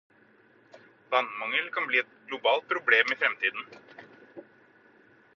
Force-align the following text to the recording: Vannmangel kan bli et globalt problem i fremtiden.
Vannmangel 1.09 1.67
kan 1.75 1.85
bli 1.91 2.01
et 2.03 2.15
globalt 2.31 2.65
problem 2.71 3.13
i 3.13 3.17
fremtiden. 3.25 3.69